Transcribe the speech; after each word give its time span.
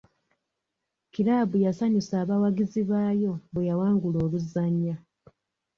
Kiraabu 1.13 1.57
yasanyusa 1.65 2.13
abawagizi 2.23 2.79
baayo 2.91 3.33
bwe 3.53 3.67
yawangula 3.69 4.17
oluzannya. 4.25 4.95